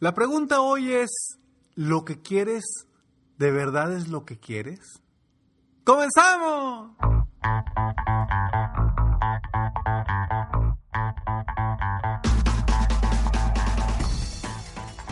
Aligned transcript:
La 0.00 0.12
pregunta 0.12 0.60
hoy 0.60 0.92
es, 0.92 1.38
¿lo 1.76 2.04
que 2.04 2.20
quieres 2.20 2.64
de 3.38 3.52
verdad 3.52 3.92
es 3.92 4.08
lo 4.08 4.24
que 4.24 4.38
quieres? 4.40 4.80
¡Comenzamos! 5.84 6.90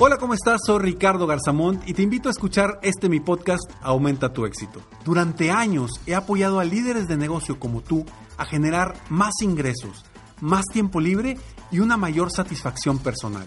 Hola, 0.01 0.17
¿cómo 0.19 0.35
estás? 0.35 0.61
Soy 0.67 0.81
Ricardo 0.81 1.29
Garzamont 1.29 1.89
y 1.89 1.95
te 1.95 2.03
invito 2.03 2.29
a 2.29 2.33
escuchar 2.33 2.81
este 2.83 3.09
mi 3.09 3.21
podcast 3.21 3.63
Aumenta 3.83 4.33
tu 4.33 4.47
éxito. 4.47 4.83
Durante 5.05 5.53
años 5.53 5.93
he 6.07 6.17
apoyado 6.17 6.59
a 6.59 6.65
líderes 6.65 7.07
de 7.07 7.17
negocio 7.17 7.61
como 7.61 7.83
tú 7.83 8.05
a 8.37 8.45
generar 8.45 8.97
más 9.11 9.35
ingresos, 9.43 10.05
más 10.41 10.65
tiempo 10.73 11.01
libre 11.01 11.39
y 11.71 11.79
una 11.79 11.97
mayor 11.97 12.33
satisfacción 12.33 12.99
personal. 12.99 13.47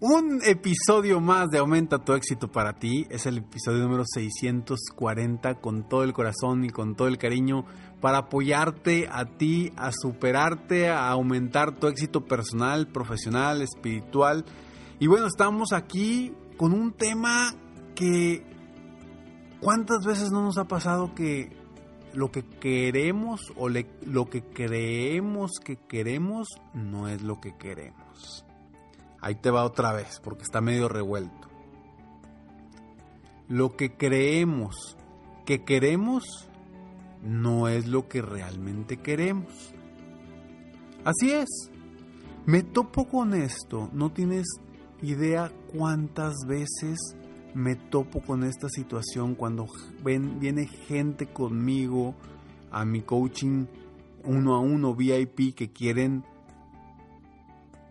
Un 0.00 0.40
episodio 0.44 1.20
más 1.20 1.48
de 1.48 1.58
Aumenta 1.58 1.98
tu 1.98 2.12
éxito 2.12 2.46
para 2.46 2.74
ti. 2.74 3.06
Es 3.10 3.26
el 3.26 3.38
episodio 3.38 3.82
número 3.82 4.04
640 4.06 5.56
con 5.56 5.88
todo 5.88 6.04
el 6.04 6.12
corazón 6.12 6.64
y 6.64 6.70
con 6.70 6.94
todo 6.94 7.08
el 7.08 7.18
cariño 7.18 7.64
para 8.00 8.18
apoyarte 8.18 9.08
a 9.10 9.24
ti, 9.24 9.72
a 9.76 9.90
superarte, 9.90 10.88
a 10.88 11.10
aumentar 11.10 11.80
tu 11.80 11.88
éxito 11.88 12.24
personal, 12.24 12.86
profesional, 12.86 13.60
espiritual 13.60 14.44
y 15.00 15.06
bueno, 15.06 15.26
estamos 15.26 15.72
aquí 15.72 16.32
con 16.56 16.72
un 16.72 16.92
tema 16.92 17.54
que 17.94 18.44
¿cuántas 19.60 20.04
veces 20.04 20.30
no 20.30 20.42
nos 20.42 20.58
ha 20.58 20.64
pasado 20.68 21.14
que 21.14 21.56
lo 22.14 22.32
que 22.32 22.44
queremos 22.44 23.52
o 23.56 23.68
lo 23.68 24.30
que 24.30 24.42
creemos 24.42 25.52
que 25.64 25.76
queremos 25.76 26.48
no 26.74 27.08
es 27.08 27.22
lo 27.22 27.40
que 27.40 27.56
queremos? 27.56 28.44
Ahí 29.20 29.34
te 29.34 29.50
va 29.50 29.64
otra 29.64 29.92
vez 29.92 30.20
porque 30.22 30.42
está 30.42 30.60
medio 30.60 30.88
revuelto. 30.88 31.48
Lo 33.48 33.76
que 33.76 33.96
creemos 33.96 34.96
que 35.44 35.64
queremos 35.64 36.48
no 37.22 37.68
es 37.68 37.86
lo 37.86 38.08
que 38.08 38.22
realmente 38.22 38.98
queremos. 38.98 39.74
Así 41.04 41.32
es. 41.32 41.48
Me 42.46 42.62
topo 42.62 43.06
con 43.08 43.34
esto, 43.34 43.90
no 43.92 44.10
tienes 44.10 44.46
idea 45.02 45.52
cuántas 45.76 46.34
veces 46.46 46.98
me 47.54 47.76
topo 47.76 48.20
con 48.20 48.44
esta 48.44 48.68
situación 48.68 49.34
cuando 49.34 49.66
ven, 50.02 50.38
viene 50.40 50.66
gente 50.66 51.26
conmigo 51.26 52.14
a 52.70 52.84
mi 52.84 53.02
coaching 53.02 53.66
uno 54.24 54.54
a 54.54 54.60
uno 54.60 54.94
VIP 54.94 55.54
que 55.54 55.72
quieren 55.72 56.24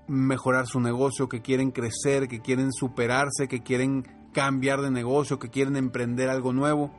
mejorar 0.08 0.68
su 0.68 0.80
negocio, 0.80 1.30
que 1.30 1.42
quieren 1.42 1.72
crecer, 1.72 2.28
que 2.28 2.42
quieren 2.42 2.72
superarse, 2.72 3.48
que 3.48 3.62
quieren 3.62 4.08
cambiar 4.34 4.82
de 4.82 4.92
negocio, 4.92 5.40
que 5.40 5.50
quieren 5.50 5.76
emprender 5.76 6.30
algo 6.30 6.54
nuevo. 6.54 6.92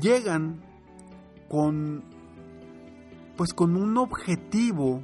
Llegan 0.00 0.62
con 1.48 2.02
pues 3.36 3.52
con 3.52 3.76
un 3.76 3.98
objetivo 3.98 5.02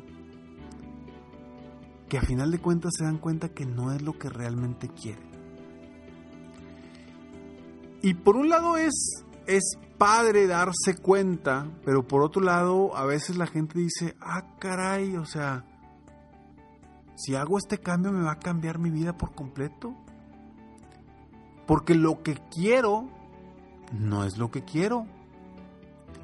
que 2.09 2.19
a 2.19 2.23
final 2.23 2.51
de 2.51 2.59
cuentas 2.59 2.93
se 2.97 3.05
dan 3.05 3.19
cuenta 3.19 3.51
que 3.51 3.67
no 3.67 3.93
es 3.93 4.03
lo 4.03 4.19
que 4.19 4.29
realmente 4.29 4.89
quieren. 4.89 5.31
Y 8.03 8.15
por 8.15 8.37
un 8.37 8.49
lado 8.49 8.77
es, 8.77 9.25
es 9.47 9.79
padre 9.97 10.47
darse 10.47 10.97
cuenta, 11.01 11.67
pero 11.85 12.07
por 12.07 12.23
otro 12.23 12.43
lado 12.43 12.97
a 12.97 13.05
veces 13.07 13.37
la 13.37 13.47
gente 13.47 13.79
dice, 13.79 14.17
ah 14.21 14.57
caray, 14.59 15.17
o 15.17 15.25
sea, 15.25 15.65
si 17.23 17.37
hago 17.37 17.57
este 17.57 17.79
cambio 17.79 18.11
me 18.11 18.23
va 18.23 18.33
a 18.33 18.39
cambiar 18.39 18.79
mi 18.79 18.91
vida 18.91 19.17
por 19.17 19.33
completo. 19.33 19.95
Porque 21.67 21.95
lo 21.95 22.23
que 22.23 22.37
quiero 22.51 23.09
no 23.93 24.25
es 24.25 24.39
lo 24.39 24.51
que 24.51 24.63
quiero. 24.65 25.07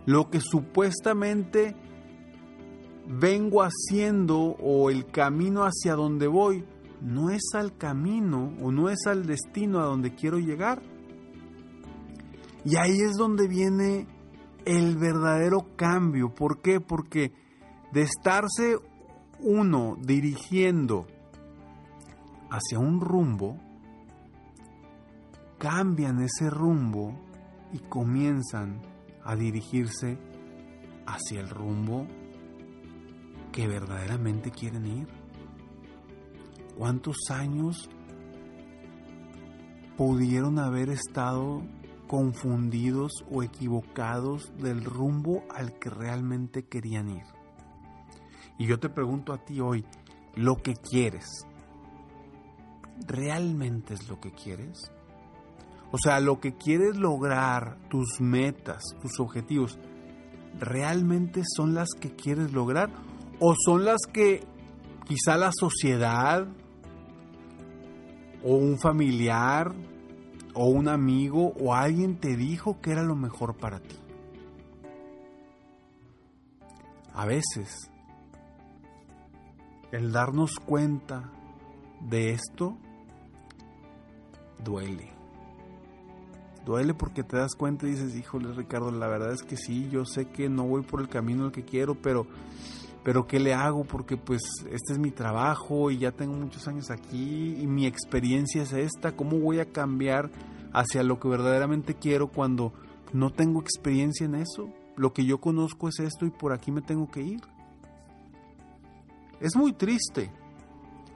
Lo 0.06 0.28
que 0.30 0.40
supuestamente 0.40 1.76
vengo 3.06 3.62
haciendo 3.62 4.38
o 4.38 4.90
el 4.90 5.06
camino 5.06 5.62
hacia 5.62 5.94
donde 5.94 6.26
voy 6.26 6.64
no 7.00 7.30
es 7.30 7.42
al 7.54 7.76
camino 7.76 8.52
o 8.60 8.72
no 8.72 8.90
es 8.90 9.06
al 9.06 9.26
destino 9.26 9.78
a 9.78 9.84
donde 9.84 10.14
quiero 10.14 10.38
llegar. 10.38 10.82
Y 12.64 12.76
ahí 12.76 12.98
es 13.00 13.16
donde 13.16 13.46
viene 13.46 14.06
el 14.64 14.96
verdadero 14.96 15.76
cambio. 15.76 16.34
¿Por 16.34 16.60
qué? 16.60 16.80
Porque 16.80 17.32
de 17.92 18.02
estarse 18.02 18.78
uno 19.40 19.96
dirigiendo 20.00 21.06
hacia 22.50 22.78
un 22.78 23.00
rumbo, 23.00 23.56
cambian 25.58 26.20
ese 26.22 26.50
rumbo 26.50 27.14
y 27.72 27.78
comienzan 27.78 28.80
a 29.24 29.36
dirigirse 29.36 30.18
hacia 31.06 31.40
el 31.40 31.48
rumbo 31.48 32.06
que 33.52 33.66
verdaderamente 33.66 34.50
quieren 34.50 34.86
ir? 34.86 35.08
¿Cuántos 36.76 37.16
años 37.30 37.90
pudieron 39.96 40.58
haber 40.58 40.90
estado 40.90 41.62
confundidos 42.06 43.24
o 43.30 43.42
equivocados 43.42 44.52
del 44.58 44.84
rumbo 44.84 45.42
al 45.50 45.78
que 45.78 45.90
realmente 45.90 46.64
querían 46.64 47.10
ir? 47.10 47.37
Y 48.58 48.66
yo 48.66 48.78
te 48.78 48.88
pregunto 48.88 49.32
a 49.32 49.38
ti 49.38 49.60
hoy, 49.60 49.84
¿lo 50.34 50.56
que 50.56 50.74
quieres 50.74 51.46
realmente 53.06 53.94
es 53.94 54.08
lo 54.08 54.20
que 54.20 54.32
quieres? 54.32 54.90
O 55.90 55.98
sea, 55.98 56.20
lo 56.20 56.40
que 56.40 56.54
quieres 56.54 56.96
lograr, 56.96 57.78
tus 57.88 58.20
metas, 58.20 58.82
tus 59.00 59.20
objetivos, 59.20 59.78
¿realmente 60.58 61.42
son 61.56 61.74
las 61.74 61.88
que 61.98 62.10
quieres 62.14 62.52
lograr? 62.52 62.90
o 63.40 63.54
son 63.56 63.84
las 63.84 64.00
que 64.12 64.42
quizá 65.06 65.36
la 65.36 65.50
sociedad 65.52 66.46
o 68.42 68.54
un 68.54 68.78
familiar 68.78 69.72
o 70.54 70.66
un 70.66 70.88
amigo 70.88 71.52
o 71.60 71.74
alguien 71.74 72.18
te 72.18 72.36
dijo 72.36 72.80
que 72.80 72.92
era 72.92 73.02
lo 73.02 73.14
mejor 73.14 73.56
para 73.56 73.80
ti. 73.80 73.96
A 77.14 77.26
veces, 77.26 77.90
el 79.92 80.12
darnos 80.12 80.58
cuenta 80.58 81.30
de 82.00 82.30
esto 82.30 82.76
duele. 84.64 85.10
Duele 86.64 86.92
porque 86.92 87.22
te 87.22 87.36
das 87.36 87.54
cuenta 87.54 87.86
y 87.86 87.92
dices, 87.92 88.14
híjole 88.14 88.52
Ricardo, 88.52 88.90
la 88.90 89.08
verdad 89.08 89.32
es 89.32 89.42
que 89.42 89.56
sí, 89.56 89.88
yo 89.90 90.04
sé 90.04 90.26
que 90.26 90.48
no 90.48 90.64
voy 90.64 90.82
por 90.82 91.00
el 91.00 91.08
camino 91.08 91.44
al 91.44 91.52
que 91.52 91.64
quiero, 91.64 91.94
pero 91.94 92.26
pero 93.08 93.26
¿qué 93.26 93.40
le 93.40 93.54
hago? 93.54 93.84
Porque 93.84 94.18
pues 94.18 94.42
este 94.70 94.92
es 94.92 94.98
mi 94.98 95.10
trabajo 95.10 95.90
y 95.90 95.96
ya 95.96 96.12
tengo 96.12 96.34
muchos 96.34 96.68
años 96.68 96.90
aquí 96.90 97.56
y 97.58 97.66
mi 97.66 97.86
experiencia 97.86 98.62
es 98.62 98.72
esta. 98.74 99.16
¿Cómo 99.16 99.38
voy 99.38 99.60
a 99.60 99.72
cambiar 99.72 100.30
hacia 100.74 101.02
lo 101.02 101.18
que 101.18 101.28
verdaderamente 101.28 101.94
quiero 101.94 102.28
cuando 102.28 102.74
no 103.14 103.30
tengo 103.30 103.62
experiencia 103.62 104.26
en 104.26 104.34
eso? 104.34 104.68
Lo 104.96 105.14
que 105.14 105.24
yo 105.24 105.40
conozco 105.40 105.88
es 105.88 106.00
esto 106.00 106.26
y 106.26 106.30
por 106.30 106.52
aquí 106.52 106.70
me 106.70 106.82
tengo 106.82 107.10
que 107.10 107.22
ir. 107.22 107.40
Es 109.40 109.56
muy 109.56 109.72
triste. 109.72 110.30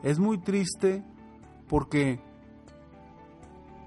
Es 0.03 0.19
muy 0.19 0.39
triste 0.39 1.05
porque 1.69 2.21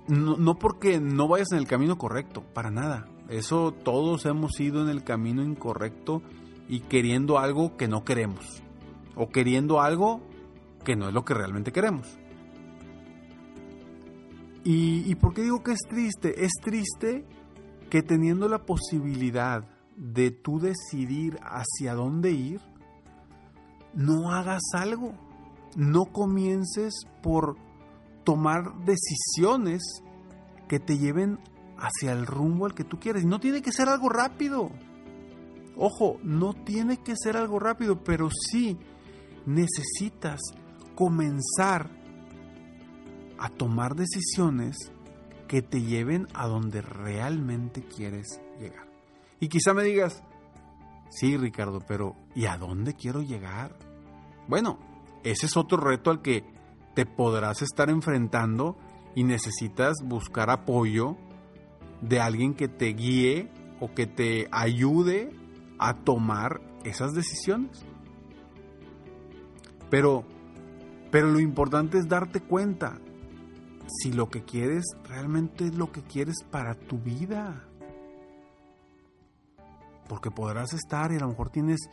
no, 0.07 0.55
porque 0.55 0.99
no 0.99 1.27
vayas 1.27 1.51
en 1.51 1.57
el 1.57 1.67
camino 1.67 1.97
correcto, 1.97 2.43
para 2.53 2.71
nada. 2.71 3.07
Eso 3.29 3.71
todos 3.71 4.25
hemos 4.25 4.59
ido 4.59 4.81
en 4.83 4.89
el 4.89 5.03
camino 5.03 5.43
incorrecto 5.43 6.21
y 6.67 6.81
queriendo 6.81 7.39
algo 7.39 7.75
que 7.75 7.87
no 7.87 8.03
queremos 8.03 8.61
o 9.15 9.29
queriendo 9.29 9.81
algo 9.81 10.21
que 10.83 10.95
no 10.95 11.07
es 11.07 11.13
lo 11.13 11.25
que 11.25 11.33
realmente 11.33 11.71
queremos. 11.71 12.17
¿Y, 14.67 15.13
por 15.15 15.35
qué 15.35 15.43
digo 15.43 15.61
que 15.61 15.73
es 15.73 15.81
triste? 15.88 16.43
Es 16.43 16.53
triste 16.59 17.23
que 17.91 18.01
teniendo 18.01 18.49
la 18.49 18.65
posibilidad 18.65 19.63
de 19.95 20.31
tú 20.31 20.59
decidir 20.59 21.38
hacia 21.43 21.93
dónde 21.93 22.31
ir, 22.31 22.61
no 23.95 24.31
hagas 24.31 24.62
algo, 24.74 25.13
no 25.75 26.06
comiences 26.06 26.94
por 27.24 27.57
tomar 28.24 28.75
decisiones 28.86 29.81
que 30.68 30.80
te 30.80 30.97
lleven 30.97 31.39
hacia 31.77 32.12
el 32.12 32.25
rumbo 32.25 32.65
al 32.65 32.74
que 32.74 32.83
tú 32.83 33.00
quieres. 33.00 33.25
No 33.25 33.39
tiene 33.39 33.62
que 33.62 33.71
ser 33.71 33.89
algo 33.89 34.09
rápido. 34.09 34.69
Ojo, 35.77 36.19
no 36.24 36.53
tiene 36.53 36.97
que 36.97 37.15
ser 37.15 37.38
algo 37.38 37.59
rápido, 37.59 38.03
pero 38.03 38.30
sí 38.31 38.77
necesitas 39.45 40.39
comenzar 40.95 41.89
a 43.38 43.50
tomar 43.50 43.95
decisiones 43.95 44.77
que 45.48 45.62
te 45.62 45.81
lleven 45.81 46.27
a 46.33 46.48
donde 46.48 46.81
realmente 46.81 47.83
quieres 47.83 48.41
llegar. 48.59 48.88
Y 49.39 49.50
quizá 49.50 49.74
me 49.74 49.83
digas, 49.83 50.24
sí 51.15 51.38
Ricardo, 51.38 51.79
pero 51.88 52.15
¿y 52.35 52.45
a 52.45 52.57
dónde 52.57 52.94
quiero 52.94 53.21
llegar? 53.21 53.77
Bueno, 54.47 54.77
ese 55.23 55.45
es 55.47 55.57
otro 55.57 55.77
reto 55.77 56.12
al 56.12 56.21
que 56.21 56.44
te 56.94 57.06
podrás 57.06 57.62
estar 57.62 57.89
enfrentando 57.89 58.77
y 59.15 59.23
necesitas 59.23 59.95
buscar 60.03 60.50
apoyo 60.50 61.17
de 62.01 62.19
alguien 62.19 62.53
que 62.53 62.67
te 62.67 62.88
guíe 62.94 63.50
o 63.79 63.94
que 63.94 64.07
te 64.07 64.47
ayude 64.51 65.31
a 65.79 65.95
tomar 66.03 66.62
esas 66.83 67.13
decisiones. 67.13 67.85
Pero, 69.89 70.25
pero 71.12 71.27
lo 71.27 71.39
importante 71.39 71.97
es 71.97 72.07
darte 72.07 72.41
cuenta 72.41 73.00
si 73.88 74.12
lo 74.12 74.29
que 74.29 74.44
quieres 74.44 74.83
realmente 75.07 75.65
es 75.65 75.75
lo 75.75 75.91
que 75.91 76.01
quieres 76.01 76.44
para 76.50 76.75
tu 76.75 76.97
vida. 76.97 77.63
Porque 80.07 80.31
podrás 80.31 80.73
estar 80.73 81.11
y 81.11 81.15
a 81.15 81.19
lo 81.19 81.29
mejor 81.29 81.49
tienes 81.49 81.89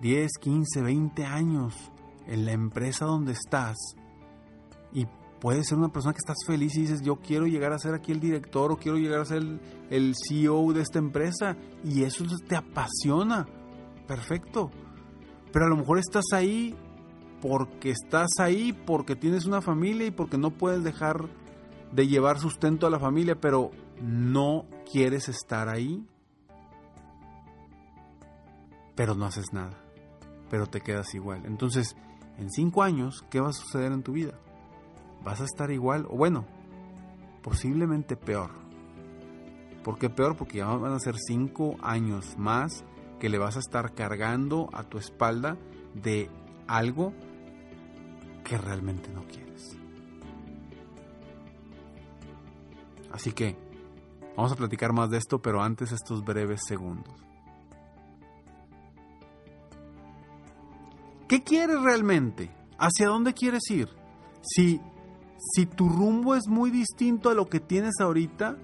10, 0.00 0.30
15, 0.40 0.82
20 0.82 1.24
años 1.24 1.74
en 2.26 2.44
la 2.44 2.52
empresa 2.52 3.06
donde 3.06 3.32
estás 3.32 3.76
y 4.92 5.06
puedes 5.40 5.68
ser 5.68 5.78
una 5.78 5.88
persona 5.88 6.12
que 6.12 6.18
estás 6.18 6.38
feliz 6.46 6.74
y 6.76 6.82
dices, 6.82 7.02
yo 7.02 7.16
quiero 7.16 7.46
llegar 7.46 7.72
a 7.72 7.78
ser 7.78 7.94
aquí 7.94 8.12
el 8.12 8.20
director 8.20 8.72
o 8.72 8.78
quiero 8.78 8.98
llegar 8.98 9.20
a 9.20 9.24
ser 9.24 9.38
el, 9.38 9.60
el 9.90 10.14
CEO 10.16 10.72
de 10.72 10.82
esta 10.82 10.98
empresa 10.98 11.56
y 11.84 12.02
eso 12.02 12.24
te 12.48 12.56
apasiona. 12.56 13.46
Perfecto. 14.06 14.70
Pero 15.52 15.66
a 15.66 15.68
lo 15.68 15.76
mejor 15.76 15.98
estás 15.98 16.24
ahí 16.32 16.74
porque 17.40 17.90
estás 17.90 18.28
ahí, 18.38 18.72
porque 18.72 19.14
tienes 19.14 19.44
una 19.46 19.60
familia 19.60 20.06
y 20.06 20.10
porque 20.10 20.38
no 20.38 20.50
puedes 20.50 20.82
dejar 20.82 21.28
de 21.92 22.06
llevar 22.08 22.38
sustento 22.38 22.86
a 22.86 22.90
la 22.90 22.98
familia, 22.98 23.36
pero 23.40 23.70
no 24.00 24.66
quieres 24.90 25.28
estar 25.28 25.68
ahí. 25.68 26.04
Pero 28.96 29.14
no 29.14 29.26
haces 29.26 29.52
nada, 29.52 29.78
pero 30.50 30.66
te 30.66 30.80
quedas 30.80 31.14
igual. 31.14 31.42
Entonces, 31.44 31.96
en 32.38 32.50
cinco 32.50 32.82
años, 32.82 33.24
¿qué 33.30 33.40
va 33.40 33.50
a 33.50 33.52
suceder 33.52 33.92
en 33.92 34.02
tu 34.02 34.12
vida? 34.12 34.32
¿Vas 35.22 35.40
a 35.40 35.44
estar 35.44 35.70
igual? 35.70 36.06
O 36.08 36.16
bueno, 36.16 36.46
posiblemente 37.42 38.16
peor. 38.16 38.50
¿Por 39.84 39.98
qué 39.98 40.10
peor? 40.10 40.36
Porque 40.36 40.58
ya 40.58 40.66
van 40.66 40.92
a 40.92 40.98
ser 40.98 41.14
cinco 41.16 41.76
años 41.80 42.36
más 42.36 42.84
que 43.20 43.28
le 43.28 43.38
vas 43.38 43.56
a 43.56 43.60
estar 43.60 43.94
cargando 43.94 44.68
a 44.72 44.82
tu 44.82 44.98
espalda 44.98 45.56
de 45.94 46.28
algo 46.66 47.12
que 48.44 48.58
realmente 48.58 49.10
no 49.12 49.26
quieres. 49.26 49.76
Así 53.12 53.32
que 53.32 53.56
vamos 54.36 54.52
a 54.52 54.56
platicar 54.56 54.92
más 54.92 55.10
de 55.10 55.18
esto, 55.18 55.40
pero 55.40 55.62
antes 55.62 55.92
estos 55.92 56.24
breves 56.24 56.60
segundos. 56.66 57.25
¿Qué 61.28 61.42
quieres 61.42 61.80
realmente? 61.82 62.50
¿Hacia 62.78 63.08
dónde 63.08 63.34
quieres 63.34 63.68
ir? 63.70 63.88
Si, 64.42 64.80
si 65.38 65.66
tu 65.66 65.88
rumbo 65.88 66.34
es 66.34 66.46
muy 66.46 66.70
distinto 66.70 67.30
a 67.30 67.34
lo 67.34 67.46
que 67.46 67.58
tienes 67.58 67.94
ahorita, 68.00 68.56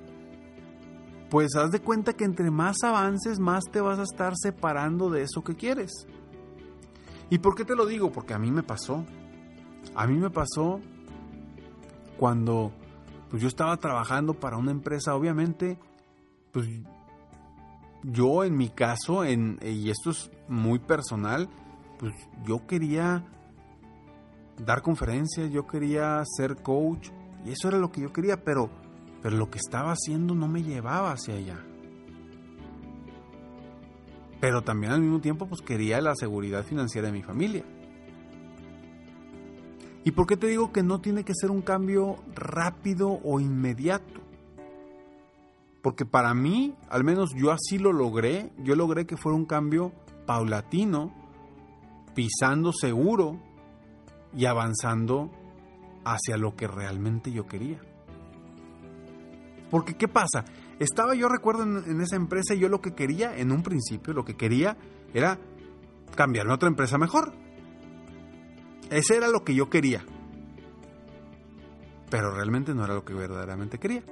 pues 1.30 1.56
haz 1.56 1.70
de 1.70 1.80
cuenta 1.80 2.12
que 2.12 2.24
entre 2.24 2.50
más 2.50 2.82
avances, 2.84 3.40
más 3.40 3.64
te 3.72 3.80
vas 3.80 3.98
a 3.98 4.02
estar 4.02 4.34
separando 4.36 5.10
de 5.10 5.22
eso 5.22 5.42
que 5.42 5.56
quieres. 5.56 5.90
¿Y 7.30 7.38
por 7.38 7.54
qué 7.54 7.64
te 7.64 7.74
lo 7.74 7.86
digo? 7.86 8.12
Porque 8.12 8.34
a 8.34 8.38
mí 8.38 8.50
me 8.50 8.62
pasó. 8.62 9.04
A 9.94 10.06
mí 10.06 10.18
me 10.18 10.30
pasó 10.30 10.80
cuando 12.18 12.72
pues 13.30 13.40
yo 13.40 13.48
estaba 13.48 13.78
trabajando 13.78 14.34
para 14.34 14.58
una 14.58 14.70
empresa, 14.70 15.14
obviamente, 15.14 15.78
pues 16.52 16.68
yo 18.02 18.44
en 18.44 18.56
mi 18.58 18.68
caso, 18.68 19.24
en, 19.24 19.58
y 19.62 19.88
esto 19.88 20.10
es 20.10 20.30
muy 20.48 20.78
personal, 20.78 21.48
pues 22.02 22.16
yo 22.44 22.66
quería 22.66 23.24
dar 24.58 24.82
conferencias, 24.82 25.52
yo 25.52 25.68
quería 25.68 26.20
ser 26.36 26.56
coach, 26.56 27.10
y 27.44 27.52
eso 27.52 27.68
era 27.68 27.78
lo 27.78 27.92
que 27.92 28.00
yo 28.00 28.12
quería, 28.12 28.42
pero, 28.42 28.70
pero 29.22 29.36
lo 29.36 29.48
que 29.48 29.58
estaba 29.58 29.92
haciendo 29.92 30.34
no 30.34 30.48
me 30.48 30.64
llevaba 30.64 31.12
hacia 31.12 31.34
allá. 31.34 31.64
Pero 34.40 34.62
también 34.62 34.92
al 34.92 35.00
mismo 35.00 35.20
tiempo 35.20 35.46
pues 35.46 35.62
quería 35.62 36.00
la 36.00 36.16
seguridad 36.16 36.64
financiera 36.64 37.06
de 37.06 37.12
mi 37.12 37.22
familia. 37.22 37.64
¿Y 40.02 40.10
por 40.10 40.26
qué 40.26 40.36
te 40.36 40.48
digo 40.48 40.72
que 40.72 40.82
no 40.82 41.00
tiene 41.00 41.22
que 41.22 41.34
ser 41.36 41.52
un 41.52 41.62
cambio 41.62 42.16
rápido 42.34 43.20
o 43.22 43.38
inmediato? 43.38 44.20
Porque 45.82 46.04
para 46.04 46.34
mí, 46.34 46.74
al 46.90 47.04
menos 47.04 47.30
yo 47.36 47.52
así 47.52 47.78
lo 47.78 47.92
logré, 47.92 48.50
yo 48.58 48.74
logré 48.74 49.06
que 49.06 49.16
fuera 49.16 49.36
un 49.36 49.46
cambio 49.46 49.92
paulatino, 50.26 51.21
pisando 52.14 52.72
seguro 52.72 53.40
y 54.34 54.46
avanzando 54.46 55.30
hacia 56.04 56.36
lo 56.36 56.56
que 56.56 56.66
realmente 56.66 57.32
yo 57.32 57.46
quería. 57.46 57.80
Porque 59.70 59.94
¿qué 59.94 60.08
pasa? 60.08 60.44
Estaba 60.78 61.14
yo 61.14 61.28
recuerdo 61.28 61.62
en, 61.62 62.00
esa 62.00 62.16
empresa 62.16 62.54
y 62.54 62.58
yo 62.58 62.68
lo 62.68 62.80
que 62.80 62.94
quería, 62.94 63.36
en 63.36 63.52
un 63.52 63.62
principio, 63.62 64.12
lo 64.12 64.24
que 64.24 64.36
quería 64.36 64.76
era 65.14 65.38
cambiarme 66.14 66.52
a 66.52 66.56
otra 66.56 66.68
empresa 66.68 66.98
mejor. 66.98 67.32
Ese 68.90 69.16
era 69.16 69.28
lo 69.28 69.44
que 69.44 69.54
yo 69.54 69.70
quería. 69.70 70.04
Pero 72.10 72.34
realmente 72.34 72.74
no 72.74 72.84
era 72.84 72.94
lo 72.94 73.04
que 73.04 73.14
verdaderamente 73.14 73.78
quería. 73.78 74.02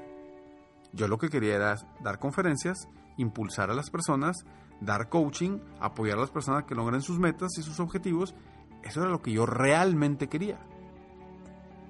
Yo 0.92 1.08
lo 1.08 1.18
que 1.18 1.28
quería 1.28 1.54
era 1.54 1.76
dar 2.02 2.18
conferencias, 2.18 2.88
impulsar 3.16 3.70
a 3.70 3.74
las 3.74 3.90
personas, 3.90 4.44
dar 4.80 5.08
coaching, 5.08 5.58
apoyar 5.80 6.18
a 6.18 6.22
las 6.22 6.30
personas 6.30 6.64
que 6.64 6.74
logren 6.74 7.02
sus 7.02 7.18
metas 7.18 7.50
y 7.58 7.62
sus 7.62 7.80
objetivos. 7.80 8.34
Eso 8.82 9.02
era 9.02 9.10
lo 9.10 9.22
que 9.22 9.32
yo 9.32 9.46
realmente 9.46 10.28
quería. 10.28 10.58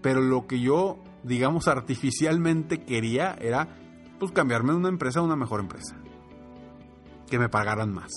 Pero 0.02 0.20
lo 0.20 0.46
que 0.46 0.60
yo, 0.60 0.98
digamos, 1.22 1.68
artificialmente 1.68 2.84
quería 2.84 3.34
era 3.34 3.68
pues 4.18 4.32
cambiarme 4.32 4.72
de 4.72 4.78
una 4.78 4.88
empresa 4.88 5.20
a 5.20 5.22
una 5.22 5.36
mejor 5.36 5.60
empresa. 5.60 5.96
Que 7.28 7.38
me 7.38 7.48
pagaran 7.48 7.92
más. 7.92 8.10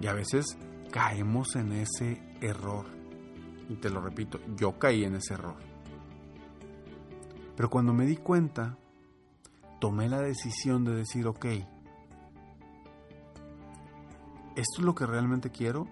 Y 0.00 0.06
a 0.06 0.14
veces 0.14 0.58
caemos 0.90 1.54
en 1.56 1.72
ese 1.72 2.20
error. 2.40 2.86
Y 3.68 3.76
te 3.76 3.90
lo 3.90 4.00
repito, 4.00 4.40
yo 4.56 4.78
caí 4.78 5.04
en 5.04 5.14
ese 5.14 5.34
error. 5.34 5.56
Pero 7.54 7.70
cuando 7.70 7.92
me 7.92 8.06
di 8.06 8.16
cuenta, 8.16 8.78
tomé 9.80 10.08
la 10.08 10.20
decisión 10.20 10.84
de 10.84 10.94
decir, 10.94 11.26
ok, 11.26 11.46
esto 14.56 14.78
es 14.78 14.84
lo 14.84 14.94
que 14.94 15.06
realmente 15.06 15.50
quiero. 15.50 15.86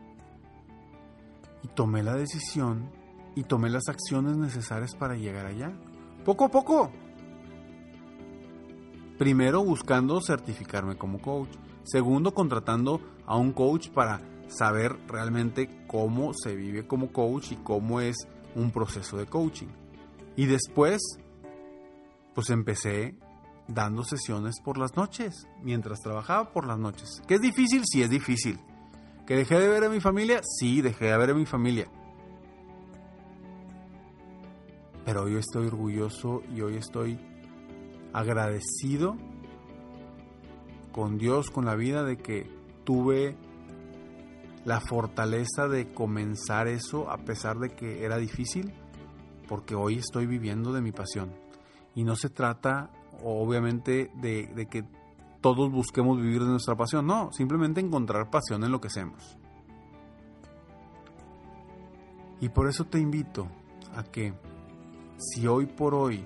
Y 1.62 1.68
tomé 1.68 2.02
la 2.02 2.14
decisión 2.14 2.90
y 3.34 3.42
tomé 3.44 3.70
las 3.70 3.88
acciones 3.88 4.36
necesarias 4.36 4.94
para 4.94 5.16
llegar 5.16 5.46
allá. 5.46 5.72
Poco 6.24 6.44
a 6.44 6.48
poco. 6.50 6.92
Primero 9.18 9.64
buscando 9.64 10.20
certificarme 10.20 10.96
como 10.96 11.20
coach. 11.20 11.50
Segundo 11.82 12.34
contratando 12.34 13.00
a 13.26 13.36
un 13.36 13.52
coach 13.52 13.88
para 13.90 14.20
saber 14.48 14.96
realmente 15.08 15.84
cómo 15.86 16.32
se 16.34 16.54
vive 16.54 16.86
como 16.86 17.12
coach 17.12 17.52
y 17.52 17.56
cómo 17.56 18.00
es 18.00 18.16
un 18.54 18.70
proceso 18.70 19.16
de 19.16 19.26
coaching. 19.26 19.68
Y 20.36 20.46
después, 20.46 21.00
pues 22.34 22.50
empecé 22.50 23.16
dando 23.68 24.02
sesiones 24.02 24.56
por 24.64 24.78
las 24.78 24.96
noches, 24.96 25.46
mientras 25.62 26.00
trabajaba 26.00 26.52
por 26.52 26.66
las 26.66 26.78
noches. 26.78 27.22
¿Que 27.28 27.34
es 27.34 27.40
difícil? 27.40 27.82
Sí, 27.86 28.02
es 28.02 28.10
difícil. 28.10 28.58
¿Que 29.26 29.36
dejé 29.36 29.58
de 29.58 29.68
ver 29.68 29.84
a 29.84 29.90
mi 29.90 30.00
familia? 30.00 30.40
Sí, 30.42 30.80
dejé 30.80 31.06
de 31.06 31.18
ver 31.18 31.30
a 31.30 31.34
mi 31.34 31.44
familia. 31.44 31.86
Pero 35.04 35.24
hoy 35.24 35.36
estoy 35.36 35.66
orgulloso 35.66 36.42
y 36.54 36.62
hoy 36.62 36.76
estoy 36.76 37.18
agradecido 38.12 39.16
con 40.92 41.18
Dios, 41.18 41.50
con 41.50 41.66
la 41.66 41.74
vida, 41.76 42.04
de 42.04 42.16
que 42.16 42.50
tuve 42.84 43.36
la 44.64 44.80
fortaleza 44.80 45.68
de 45.68 45.92
comenzar 45.92 46.68
eso 46.68 47.10
a 47.10 47.18
pesar 47.18 47.58
de 47.58 47.70
que 47.70 48.04
era 48.04 48.16
difícil, 48.16 48.72
porque 49.46 49.74
hoy 49.74 49.98
estoy 49.98 50.26
viviendo 50.26 50.72
de 50.72 50.80
mi 50.80 50.92
pasión. 50.92 51.32
Y 51.94 52.04
no 52.04 52.16
se 52.16 52.28
trata, 52.28 52.90
obviamente, 53.22 54.10
de, 54.14 54.66
que 54.70 54.84
todos 55.40 55.70
busquemos 55.70 56.20
vivir 56.20 56.40
de 56.40 56.48
nuestra 56.48 56.76
pasión, 56.76 57.06
no, 57.06 57.32
simplemente 57.32 57.80
encontrar 57.80 58.30
pasión 58.30 58.64
en 58.64 58.72
lo 58.72 58.80
que 58.80 58.88
hacemos. 58.88 59.36
Y 62.40 62.48
por 62.50 62.68
eso 62.68 62.84
te 62.84 62.98
invito 62.98 63.48
a 63.94 64.04
que 64.04 64.32
si 65.16 65.46
hoy 65.46 65.66
por 65.66 65.94
hoy 65.94 66.24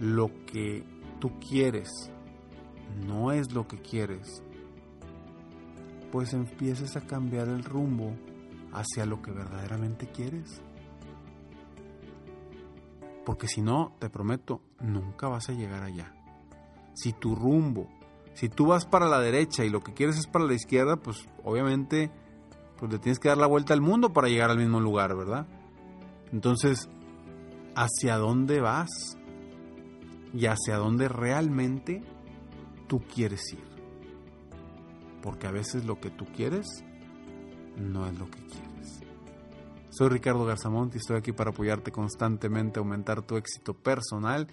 lo 0.00 0.30
que 0.46 0.84
tú 1.20 1.38
quieres 1.38 1.90
no 3.06 3.32
es 3.32 3.52
lo 3.52 3.66
que 3.66 3.78
quieres, 3.78 4.42
pues 6.10 6.32
empieces 6.32 6.96
a 6.96 7.02
cambiar 7.02 7.48
el 7.48 7.62
rumbo 7.64 8.14
hacia 8.72 9.04
lo 9.06 9.20
que 9.20 9.32
verdaderamente 9.32 10.06
quieres. 10.06 10.62
Porque 13.24 13.48
si 13.48 13.60
no, 13.60 13.96
te 13.98 14.08
prometo, 14.08 14.62
nunca 14.80 15.28
vas 15.28 15.48
a 15.48 15.52
llegar 15.52 15.82
allá. 15.82 16.12
Si 16.94 17.12
tu 17.12 17.34
rumbo, 17.34 17.88
si 18.34 18.48
tú 18.48 18.66
vas 18.66 18.86
para 18.86 19.08
la 19.08 19.20
derecha 19.20 19.64
y 19.64 19.70
lo 19.70 19.80
que 19.80 19.94
quieres 19.94 20.18
es 20.18 20.26
para 20.26 20.44
la 20.44 20.54
izquierda, 20.54 20.96
pues 20.96 21.28
obviamente 21.44 22.10
pues 22.78 22.92
le 22.92 22.98
tienes 22.98 23.18
que 23.18 23.28
dar 23.28 23.38
la 23.38 23.46
vuelta 23.46 23.72
al 23.72 23.80
mundo 23.80 24.12
para 24.12 24.28
llegar 24.28 24.50
al 24.50 24.58
mismo 24.58 24.80
lugar, 24.80 25.16
¿verdad? 25.16 25.46
Entonces, 26.32 26.88
¿hacia 27.74 28.16
dónde 28.16 28.60
vas? 28.60 28.90
Y 30.34 30.46
hacia 30.46 30.76
dónde 30.76 31.08
realmente 31.08 32.02
tú 32.86 33.00
quieres 33.00 33.52
ir. 33.52 33.64
Porque 35.22 35.46
a 35.46 35.50
veces 35.50 35.86
lo 35.86 35.98
que 35.98 36.10
tú 36.10 36.26
quieres 36.26 36.66
no 37.76 38.06
es 38.06 38.18
lo 38.18 38.26
que 38.26 38.38
quieres. 38.40 38.65
Soy 39.96 40.10
Ricardo 40.10 40.44
Garzamont 40.44 40.94
y 40.94 40.98
estoy 40.98 41.16
aquí 41.16 41.32
para 41.32 41.52
apoyarte 41.52 41.90
constantemente 41.90 42.78
aumentar 42.78 43.22
tu 43.22 43.38
éxito 43.38 43.72
personal 43.72 44.46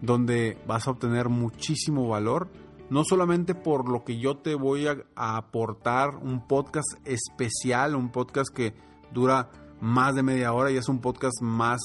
donde 0.00 0.58
vas 0.66 0.86
a 0.86 0.92
obtener 0.92 1.28
muchísimo 1.28 2.08
valor, 2.08 2.48
no 2.90 3.04
solamente 3.04 3.54
por 3.54 3.90
lo 3.90 4.04
que 4.04 4.18
yo 4.18 4.38
te 4.38 4.54
voy 4.54 4.86
a, 4.86 4.96
aportar, 5.16 6.16
un 6.16 6.46
podcast 6.46 6.88
especial, 7.04 7.94
un 7.94 8.10
podcast 8.10 8.54
que 8.54 8.74
dura 9.12 9.50
más 9.80 10.14
de 10.14 10.22
media 10.22 10.52
hora 10.52 10.70
y 10.70 10.76
es 10.76 10.88
un 10.88 11.00
podcast 11.00 11.42
más 11.42 11.80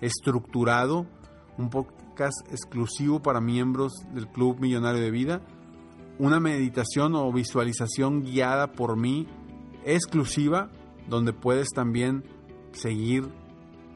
estructurado, 0.00 1.06
un 1.56 1.70
podcast 1.70 2.40
exclusivo 2.50 3.20
para 3.20 3.40
miembros 3.40 3.92
del 4.12 4.28
Club 4.28 4.60
Millonario 4.60 5.00
de 5.00 5.10
Vida, 5.10 5.42
una 6.18 6.40
meditación 6.40 7.14
o 7.14 7.32
visualización 7.32 8.24
guiada 8.24 8.72
por 8.72 8.96
mí 8.96 9.28
exclusiva, 9.84 10.70
donde 11.08 11.32
puedes 11.32 11.68
también 11.68 12.24
seguir 12.72 13.28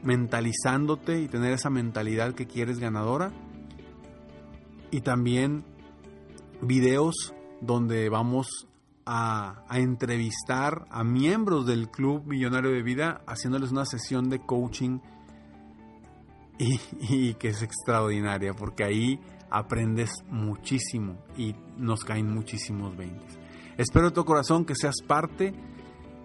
mentalizándote 0.03 1.21
y 1.21 1.27
tener 1.27 1.51
esa 1.53 1.69
mentalidad 1.69 2.33
que 2.33 2.47
quieres 2.47 2.79
ganadora 2.79 3.31
y 4.93 5.01
también 5.01 5.65
videos 6.61 7.33
donde 7.61 8.07
vamos 8.09 8.67
a, 9.05 9.65
entrevistar 9.71 10.85
a 10.91 11.03
miembros 11.03 11.65
del 11.65 11.89
Club 11.89 12.27
Millonario 12.27 12.71
de 12.71 12.83
Vida 12.83 13.21
haciéndoles 13.25 13.71
una 13.71 13.85
sesión 13.85 14.29
de 14.29 14.39
coaching 14.39 14.99
y, 16.59 17.33
que 17.33 17.47
es 17.49 17.63
extraordinaria 17.63 18.53
porque 18.53 18.83
ahí 18.83 19.19
aprendes 19.49 20.11
muchísimo 20.29 21.17
y 21.35 21.55
nos 21.75 22.05
caen 22.05 22.31
muchísimos 22.31 22.95
20. 22.95 23.19
Espero 23.77 24.09
de 24.09 24.15
tu 24.15 24.23
corazón 24.23 24.63
que 24.63 24.75
seas 24.75 24.97
parte, 25.07 25.55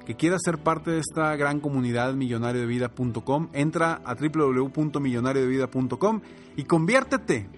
que 0.05 0.15
quieras 0.15 0.43
ser 0.45 0.59
parte 0.59 0.91
de 0.91 0.99
esta 0.99 1.35
gran 1.37 1.61
comunidad 1.61 2.13
millonariodevida.com. 2.13 3.49
Entra 3.55 4.03
a 4.05 4.15
www.millonariodevida.com 4.15 6.21
y 6.57 6.65
conviértete 6.65 7.49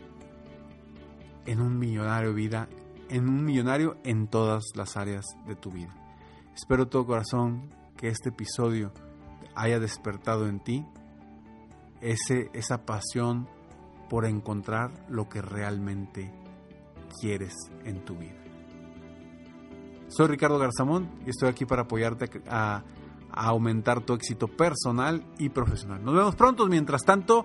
en 1.50 1.60
un 1.60 1.80
millonario 1.80 2.32
vida, 2.32 2.68
en 3.08 3.28
un 3.28 3.44
millonario 3.44 3.96
en 4.04 4.28
todas 4.28 4.62
las 4.76 4.96
áreas 4.96 5.24
de 5.48 5.56
tu 5.56 5.72
vida. 5.72 5.92
Espero 6.54 6.86
todo 6.86 7.06
corazón 7.06 7.74
que 7.96 8.06
este 8.06 8.28
episodio 8.28 8.92
haya 9.56 9.80
despertado 9.80 10.46
en 10.46 10.60
ti 10.60 10.86
ese, 12.00 12.50
esa 12.52 12.86
pasión 12.86 13.48
por 14.08 14.26
encontrar 14.26 14.92
lo 15.08 15.28
que 15.28 15.42
realmente 15.42 16.32
quieres 17.20 17.54
en 17.84 18.04
tu 18.04 18.14
vida. 18.14 18.38
Soy 20.06 20.28
Ricardo 20.28 20.58
Garzamón 20.58 21.10
y 21.26 21.30
estoy 21.30 21.48
aquí 21.48 21.64
para 21.64 21.82
apoyarte 21.82 22.42
a, 22.48 22.84
a 23.32 23.46
aumentar 23.48 24.02
tu 24.02 24.14
éxito 24.14 24.46
personal 24.46 25.24
y 25.36 25.48
profesional. 25.48 26.04
Nos 26.04 26.14
vemos 26.14 26.36
pronto. 26.36 26.66
Mientras 26.68 27.02
tanto, 27.02 27.44